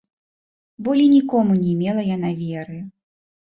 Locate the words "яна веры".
2.15-2.81